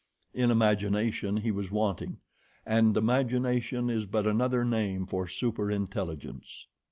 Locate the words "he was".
1.37-1.69